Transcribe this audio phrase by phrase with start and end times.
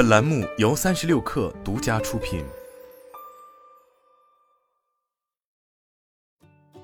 [0.00, 2.42] 本栏目由三十六氪独家出品。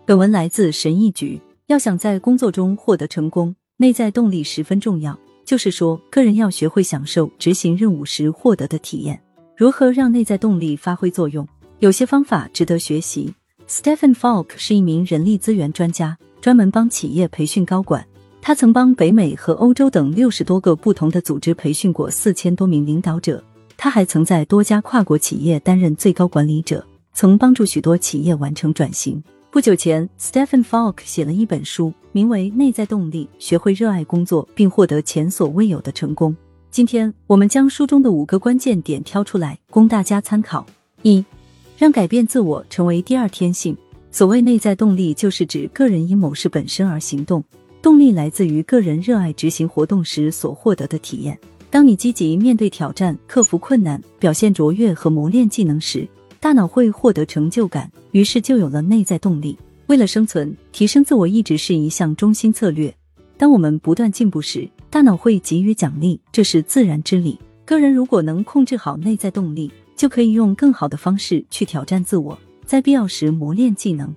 [0.05, 1.41] 本文来自神意局。
[1.69, 5.19] 要想在工作中获得成功，内在动力十分重要。
[5.47, 9.19] 就是说，个人要学会享受执行任务时获得的体验。
[9.57, 11.49] 如何让内在动力发挥作用？
[11.79, 13.35] 有些方法值得学习。
[13.67, 18.07] Stephen Falk 是一名人力资源专家，专门帮企业培训高管。
[18.47, 23.43] 他曾帮北美和欧洲等六十多个不同的组织培训过四千多名领导者。
[23.77, 29.21] 他还曾在多家跨国企业担任最高管理者，曾帮助许多企业完成转型。
[29.51, 36.31] 不久前，Stephen Falk 写了一本书，名为《内在动力：学会热爱工作并获得前所未有的成功》。
[36.71, 40.65] 今天，我们将书中的五个关键点挑出来，供大家参考。
[41.03, 41.25] 一、
[41.77, 43.77] 让改变自我成为第二天性。
[44.13, 47.43] 所谓内在动力，就是指个人因某事本身而行动。
[47.87, 51.39] 动力来自于个人热爱执行活动时所获得的体验。
[51.71, 56.05] 当你积极面对挑战、克服困难、表现卓越和磨练技能时，
[56.41, 59.57] 大脑会获得成就感，于是就有了内在动力。
[59.87, 62.93] 为了生存，提升自我一直是一项中心策略。
[63.39, 67.39] 当我们不断进步时，大脑会给予奖励，这是自然之理。
[67.65, 74.13] 个人如果能控制好内在动力，就可以用更好的方式去挑战自我，在必要时磨练技能，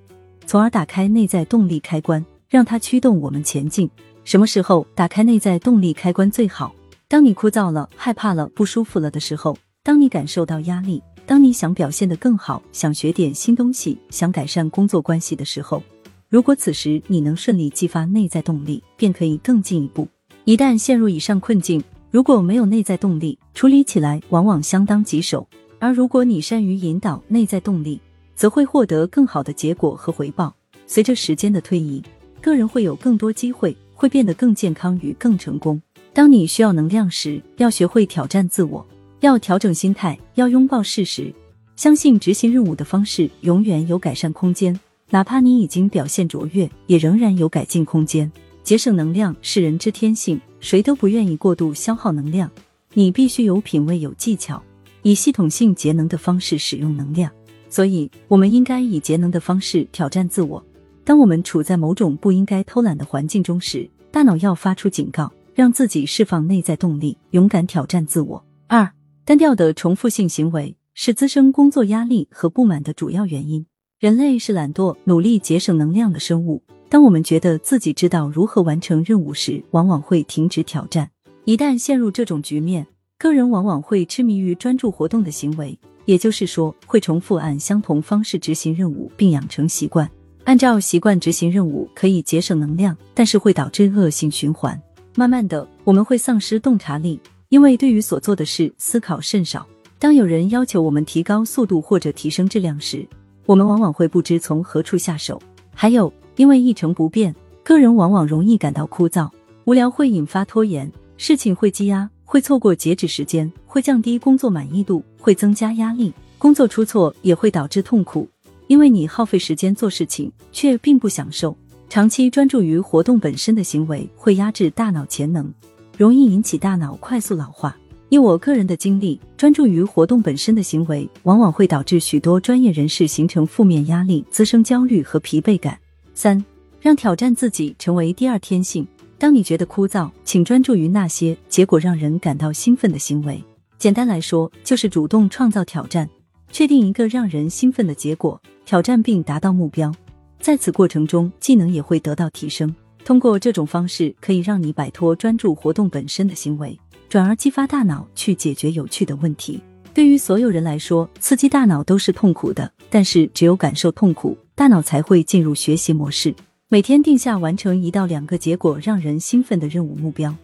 [0.48, 2.26] 从而打开内在动力开关。
[2.50, 3.90] 让它驱动我们前进。
[4.24, 6.74] 什么时候打开内在动力开关最好？
[7.08, 15.82] 当你枯燥了、害怕了、不舒服了的时候；当你感受到压力；当你想表现得更好、想学点新东西、想改善工作关系的时候。
[16.28, 20.08] 如果此时你能顺利激发内在动力，便可以更进一步。
[20.46, 25.48] 一旦陷入以上困境，如果没有内在动力，处理起来往往相当棘手；
[25.80, 28.00] 而如果你善于引导内在动力，
[28.36, 30.54] 则会获得更好的结果和回报。
[30.86, 32.02] 随着时间的推移。
[32.42, 35.82] 个人会有更多机会，会变得更健康与更成功。
[36.14, 38.86] 当你需要能量时，要学会挑战自我，
[39.20, 41.34] 要调整心态，要拥抱事实，
[41.76, 44.78] 相信执行任务的方式永远有改善空间。
[45.12, 48.32] 哪怕你已经表现卓越，也仍然有改进空间。
[48.64, 52.50] 节省能量是人之天性，谁都不愿意过度消耗能量。
[52.94, 54.62] 你必须有品味、有技巧，
[55.02, 57.32] 以系统性节能的方式使用能量。
[57.70, 60.64] 所以，我们应该以节能的方式挑战自我。
[61.10, 68.46] 当我们处在某种不应该偷懒的环境中时，大脑要发出警告，让自己释放内在动力，勇敢挑战自我。
[68.68, 68.88] 二、
[69.26, 73.66] 单调的重复性行为是滋生工作压力和不满的主要原因。
[74.00, 76.62] 人类是懒惰、努力节省能量的生物。
[76.90, 81.10] 当我们觉得自己知道如何完成任务时，往往会停止挑战。
[81.44, 82.86] 一旦陷入这种局面，
[83.18, 90.08] 个人往往会痴迷于专注活动的行为，也就是说，会重复按相同方式执行任务，并养成习惯。
[90.50, 94.82] 按照习惯执行任务可以节省能量，但是会导致恶性循环。
[95.14, 99.64] 慢慢的，我们会丧失洞察力，因为对于所做的事思考甚少。
[100.00, 103.08] 当有人要求我们提高速度或者提升质量时，
[103.46, 105.40] 我们往往会不知从何处下手。
[105.72, 109.30] 还有，因为一成不变，个人往往容易感到枯燥、
[109.66, 116.12] 无聊，会引发拖延，事情会积压，会错过截止时间，会降低工作满意度，会增加压力。
[116.40, 118.28] 工作出错也会导致痛苦。
[118.70, 121.58] 因为你耗费时间做事情，却并不享受。
[121.90, 125.52] 长期专注于活动本身的行为，会压制大脑潜能，
[125.98, 127.76] 容易引起大脑快速老化。
[128.10, 135.76] 以我个人的经历，专注于活动本身的行为，往往会导致许多专业人士形成负面压力，滋生焦虑和疲惫感。
[136.14, 136.46] 三，
[136.80, 138.88] 让挑战自己成为第二天性。
[139.18, 143.44] 当你觉得枯燥，请专注于那些结果让人感到兴奋的行为。
[143.80, 146.08] 简单来说，就是主动创造挑战。
[146.52, 149.94] 确定一个让人兴奋的结果，挑战并达到目标，
[150.40, 152.74] 在此过程中技能也会得到提升。
[153.06, 156.78] 通过这种方式，可以让你摆脱专注活动本身的行为，
[157.08, 159.60] 转而激发大脑去解决有趣的问题。
[159.94, 166.34] 对于所有人来说，刺激大脑都是痛苦的，但是只有感受痛苦，大脑才会进入学习模式。
[166.68, 170.36] 每天定下完成一到两个结果让人兴奋的任务目标，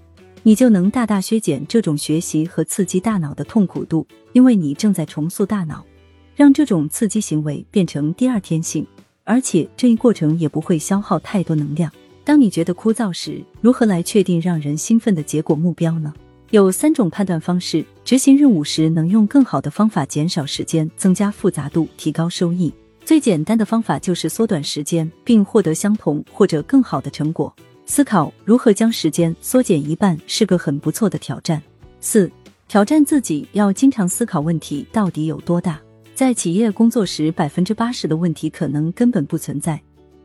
[0.41, 5.85] 你就能大大削减这种学习和刺激大脑的痛苦度，因为你正在重塑大脑。
[6.35, 8.85] 让这种刺激行为变成第二天性，
[9.23, 11.91] 而且这一过程也不会消耗太多能量。
[12.23, 16.13] 当你觉得枯燥时，如何来确定让人兴奋的结果目标呢？
[16.51, 22.71] 有三种判断方式：执行任务时能用更好的方法减少时间，增加复杂度，提高收益。
[23.03, 27.53] 最简单的方法就是缩短时间，并获得相同或者更好的成果。
[27.85, 31.61] 思考如何将时间缩减一半是个很不错的挑战。
[31.99, 32.31] 四、
[32.67, 35.79] 挑战自己要经常思考问题到底有多大。
[36.15, 39.81] 在企业工作时，百分之八十的问题可能根本不存在，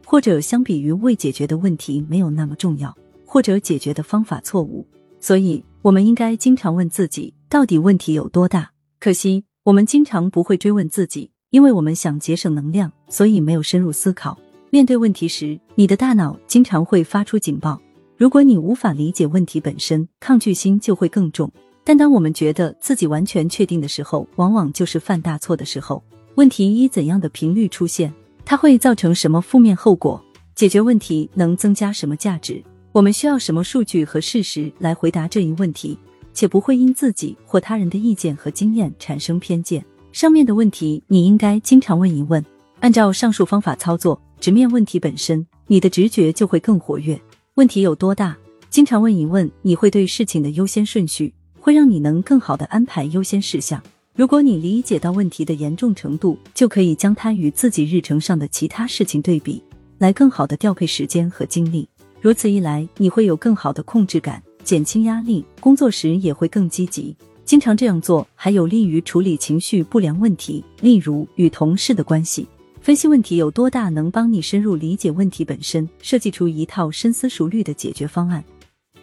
[0.06, 2.96] 或者相比于未解决的问题没有那么重要，
[3.26, 4.86] 或者解决的方法错误。
[5.18, 8.70] 所以，我们应该经常问自己，到底问题有多大？
[9.00, 14.38] 可惜我们经常不会追问自己，因为我们想节省能量，所以没有深入思考。
[14.70, 17.82] 面对问题时，你的大脑经常会发出警报。
[18.16, 21.50] 如果你无法理解问题本身，抗拒心就会更重。
[21.90, 26.00] 但当我们觉得自己完全确定的时候，往往就是犯大错的时候。
[26.36, 28.14] 问题以怎样的频率出现？
[28.44, 30.24] 它会造成什么负面后果？
[30.54, 32.62] 解决问题能增加什么价值？
[32.92, 35.98] 我们需要什么数据和事实来回答这一问题，
[36.32, 39.84] 且不会因自己或他人的意见和经验产生偏见。
[40.12, 42.40] 上面的问题你应该经常问一问，
[42.78, 47.20] 按照上述方法操作，直面问题本身，你的直觉就会更活跃。
[47.56, 48.36] 问题有多大？
[48.68, 53.80] 经常问一问，你会对事情的优先顺序，会让你能更好的安排优先事项。
[54.16, 59.62] 如果你理解到问题的严重程度，就可以将它与自己日程上的其他事情对比，
[59.98, 61.88] 来更好的调配时间和精力。
[62.20, 67.14] 如此一来，你会有更好的控制感，减轻压力，工作时也会更积极。
[67.44, 72.46] 经常这样做，还有利于处理情绪不良问题，例如与同事的关系。
[72.80, 78.44] 分析问题有多大，能帮你深入理解问题本身，设计出一套深思熟虑的解决方案。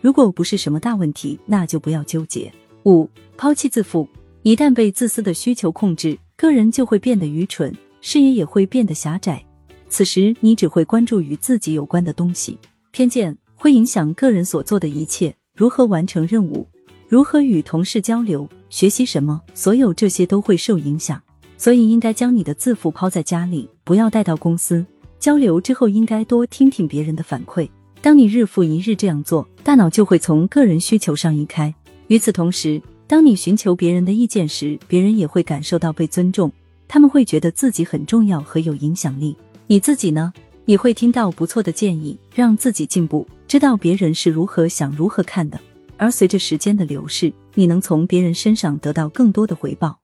[0.01, 2.51] 如果不是什么大问题，那就不要纠结。
[2.85, 4.07] 五、抛弃自负。
[4.43, 9.43] 一旦被自私的需求控制，个人就会变得愚蠢，视野也会变得狭窄。
[9.89, 12.57] 此时，你只会关注与自己有关的东西。
[12.91, 16.65] 偏见会影响个人所做的一切，如何完成任务，
[17.09, 21.21] 如何与同事交流，学习什么，所有这些都会受影响。
[21.57, 24.85] 所以，应该将你的自负抛在家里，不要带到公司。
[25.19, 27.67] 交流之后，应该多听听别人的反馈。
[28.01, 31.73] 当你日复一日这样做，大脑就会从个人需求上移开。
[32.07, 36.51] 与此同时，当你寻求别人的意见时，别人也会感受到被尊重，
[36.87, 39.35] 他们会觉得自己很重要和有影响力。
[39.65, 40.31] 你自己呢？
[40.65, 45.59] 你会听到不错的建议，让自己进步，知道别人是如何想、如何看的。
[45.95, 49.97] 而随着时间的流逝，你能从别人身上得到更多的回报，